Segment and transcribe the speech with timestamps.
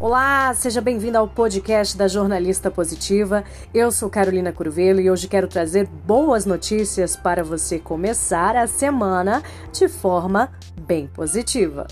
[0.00, 3.44] Olá, seja bem-vindo ao podcast da Jornalista Positiva.
[3.74, 9.42] Eu sou Carolina Curvelo e hoje quero trazer boas notícias para você começar a semana
[9.70, 10.50] de forma
[10.86, 11.86] bem positiva.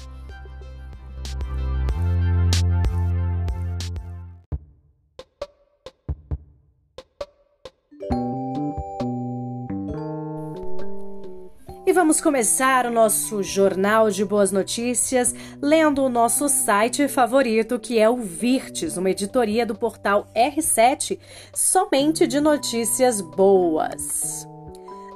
[11.89, 17.98] E vamos começar o nosso jornal de boas notícias lendo o nosso site favorito, que
[17.98, 21.19] é o Virtes, uma editoria do portal R7,
[21.55, 24.46] somente de notícias boas.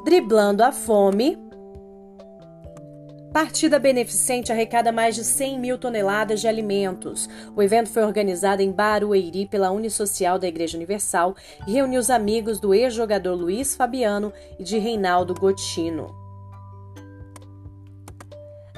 [0.03, 1.37] Driblando a fome.
[3.35, 7.29] Partida beneficente arrecada mais de 100 mil toneladas de alimentos.
[7.55, 11.37] O evento foi organizado em Barueri pela Unisocial da Igreja Universal
[11.69, 16.22] e reuniu os amigos do ex-jogador Luiz Fabiano e de Reinaldo Gotino.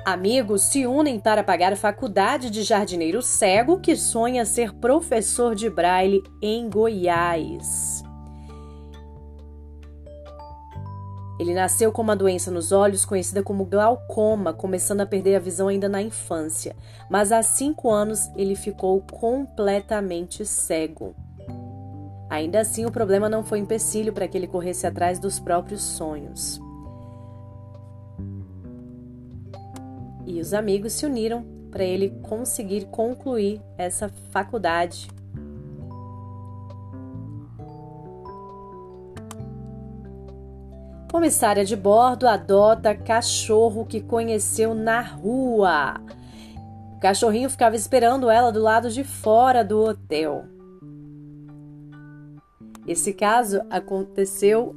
[0.04, 5.70] Amigos se unem para pagar a faculdade de jardineiro cego que sonha ser professor de
[5.70, 8.02] braille em Goiás.
[11.40, 15.68] Ele nasceu com uma doença nos olhos conhecida como glaucoma, começando a perder a visão
[15.68, 16.76] ainda na infância.
[17.10, 21.16] Mas há cinco anos ele ficou completamente cego.
[22.28, 26.60] Ainda assim, o problema não foi empecilho para que ele corresse atrás dos próprios sonhos.
[30.34, 35.08] E os amigos se uniram para ele conseguir concluir essa faculdade.
[41.08, 46.00] Comissária de bordo adota cachorro que conheceu na rua.
[46.96, 50.46] O cachorrinho ficava esperando ela do lado de fora do hotel.
[52.88, 54.74] Esse caso aconteceu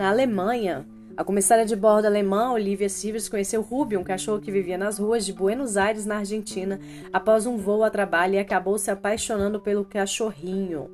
[0.00, 4.78] Na Alemanha, a comissária de bordo alemã Olivia Sivers conheceu Ruby, um cachorro que vivia
[4.78, 6.80] nas ruas de Buenos Aires, na Argentina,
[7.12, 10.88] após um voo a trabalho e acabou se apaixonando pelo cachorrinho.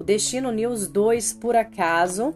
[0.00, 2.34] O destino uniu os dois por acaso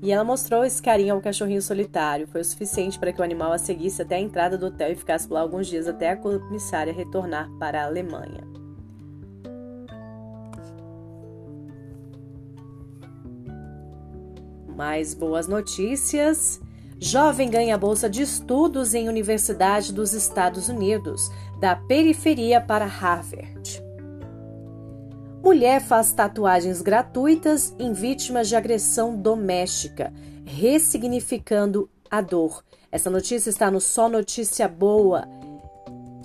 [0.00, 2.28] e ela mostrou esse carinho ao cachorrinho solitário.
[2.28, 4.94] Foi o suficiente para que o animal a seguisse até a entrada do hotel e
[4.94, 8.57] ficasse lá alguns dias até a comissária retornar para a Alemanha.
[14.78, 16.60] Mais boas notícias.
[17.00, 23.82] Jovem ganha bolsa de estudos em Universidade dos Estados Unidos, da periferia para Harvard.
[25.42, 30.12] Mulher faz tatuagens gratuitas em vítimas de agressão doméstica,
[30.44, 32.62] ressignificando a dor.
[32.92, 35.26] Essa notícia está no Só Notícia Boa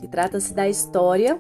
[0.03, 1.39] e trata-se da história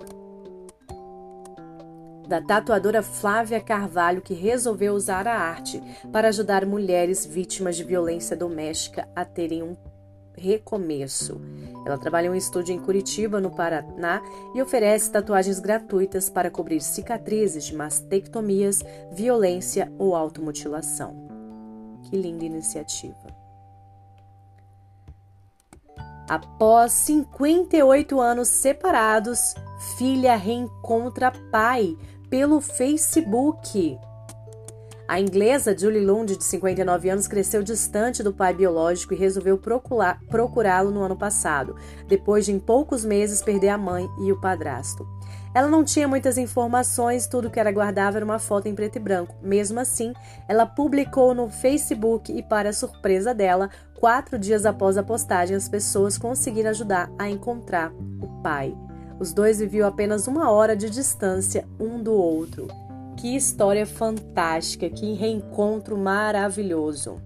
[2.27, 8.35] da tatuadora Flávia Carvalho, que resolveu usar a arte para ajudar mulheres vítimas de violência
[8.35, 9.75] doméstica a terem um
[10.35, 11.39] recomeço.
[11.85, 14.21] Ela trabalha em um estúdio em Curitiba, no Paraná,
[14.55, 18.81] e oferece tatuagens gratuitas para cobrir cicatrizes de mastectomias,
[19.11, 21.27] violência ou automutilação.
[22.03, 23.42] Que linda iniciativa!
[26.27, 29.55] Após 58 anos separados,
[29.97, 31.97] filha reencontra pai
[32.29, 33.97] pelo Facebook.
[35.05, 39.59] A inglesa Julie Lund, de 59 anos, cresceu distante do pai biológico e resolveu
[40.29, 41.75] procurá-lo no ano passado,
[42.07, 45.05] depois de em poucos meses perder a mãe e o padrasto.
[45.53, 48.99] Ela não tinha muitas informações, tudo que era guardava era uma foto em preto e
[48.99, 49.35] branco.
[49.41, 50.13] Mesmo assim,
[50.47, 53.69] ela publicou no Facebook e, para surpresa dela,
[53.99, 58.75] quatro dias após a postagem, as pessoas conseguiram ajudar a encontrar o pai.
[59.19, 62.67] Os dois viviam apenas uma hora de distância um do outro.
[63.15, 67.21] Que história fantástica, que reencontro maravilhoso.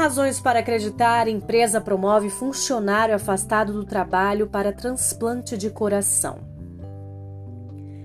[0.00, 6.38] Razões para acreditar: empresa promove funcionário afastado do trabalho para transplante de coração.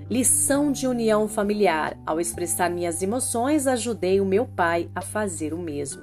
[0.09, 5.57] Lição de união familiar: ao expressar minhas emoções, ajudei o meu pai a fazer o
[5.57, 6.01] mesmo.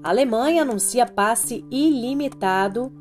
[0.00, 2.92] A Alemanha anuncia passe ilimitado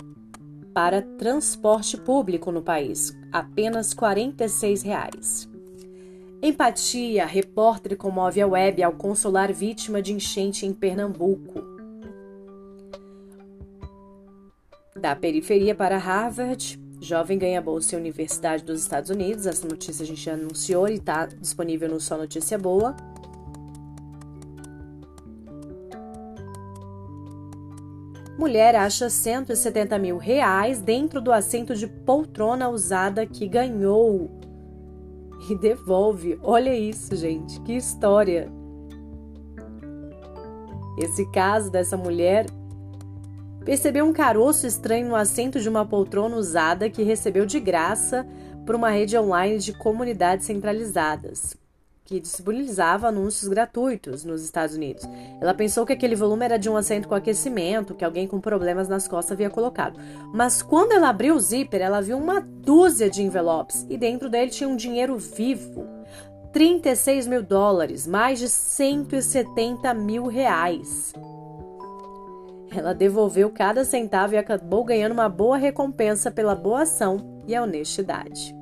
[0.74, 5.57] para transporte público no país, apenas 46 reais.
[6.42, 11.66] Empatia, repórter comove a web ao consolar vítima de enchente em Pernambuco.
[14.96, 19.48] Da periferia para Harvard, jovem ganha bolsa em Universidade dos Estados Unidos.
[19.48, 22.96] Essa notícia a gente já anunciou e está disponível no Só Notícia Boa.
[28.38, 34.37] Mulher acha 170 mil reais dentro do assento de poltrona usada que ganhou.
[35.50, 36.38] E devolve.
[36.42, 37.60] Olha isso, gente.
[37.62, 38.52] Que história.
[40.98, 42.48] Esse caso dessa mulher
[43.64, 48.28] percebeu um caroço estranho no assento de uma poltrona usada que recebeu de graça
[48.66, 51.56] por uma rede online de comunidades centralizadas
[52.08, 55.04] que disponibilizava anúncios gratuitos nos Estados Unidos.
[55.42, 58.88] Ela pensou que aquele volume era de um assento com aquecimento que alguém com problemas
[58.88, 60.00] nas costas havia colocado.
[60.34, 64.50] Mas quando ela abriu o zíper, ela viu uma dúzia de envelopes e dentro dele
[64.50, 65.86] tinha um dinheiro vivo.
[66.54, 71.14] 36 mil dólares, mais de 170 mil reais.
[72.74, 77.62] Ela devolveu cada centavo e acabou ganhando uma boa recompensa pela boa ação e a
[77.62, 78.57] honestidade.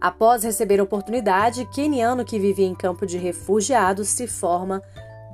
[0.00, 4.82] Após receber a oportunidade, keniano que vivia em campo de refugiados se forma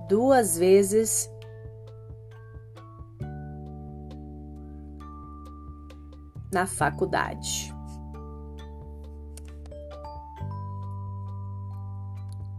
[0.09, 1.31] duas vezes
[6.53, 7.73] na faculdade.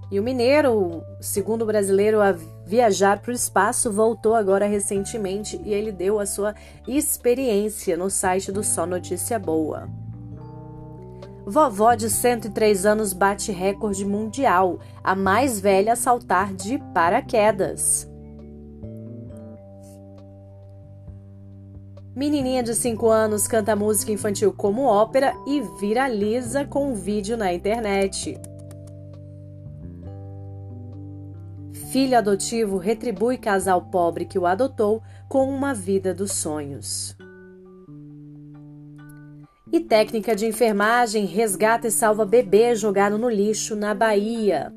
[0.09, 2.31] E o mineiro, segundo brasileiro a
[2.65, 6.55] viajar para o espaço, voltou agora recentemente e ele deu a sua
[6.87, 10.06] experiência no site do Só Notícia Boa.
[11.49, 18.05] Vovó de 103 anos bate recorde mundial, a mais velha a saltar de paraquedas.
[22.13, 27.53] Menininha de 5 anos canta música infantil como ópera e viraliza com um vídeo na
[27.53, 28.37] internet.
[31.93, 37.16] Filho adotivo retribui casal pobre que o adotou com uma vida dos sonhos.
[39.71, 44.73] E técnica de enfermagem resgata e salva bebê jogado no lixo na Bahia.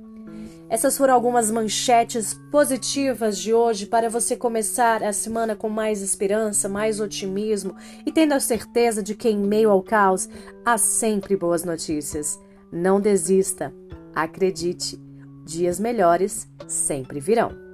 [0.68, 6.68] Essas foram algumas manchetes positivas de hoje para você começar a semana com mais esperança,
[6.68, 10.28] mais otimismo e tendo a certeza de que em meio ao caos
[10.64, 12.38] há sempre boas notícias.
[12.72, 13.72] Não desista,
[14.14, 15.00] acredite,
[15.44, 17.69] dias melhores sempre virão.